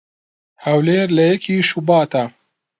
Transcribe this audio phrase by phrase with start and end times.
[0.65, 2.23] "هەولێر لە یەکی شوباتا"